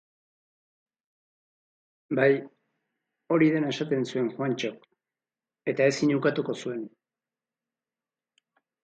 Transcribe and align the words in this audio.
Bai, 2.19 2.23
hori 3.35 3.49
dena 3.57 3.69
esaten 3.73 4.07
zuen 4.13 4.31
Juantxok, 4.39 4.87
eta 5.75 5.91
ezin 5.93 6.15
ukatuko 6.17 6.57
zuen. 6.63 6.83